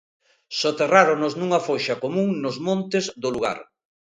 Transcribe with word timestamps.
Soterráronos 0.61 1.33
nunha 1.35 1.63
foxa 1.67 1.95
común 2.03 2.29
nos 2.43 2.55
montes 2.67 3.05
do 3.21 3.29
lugar. 3.35 3.59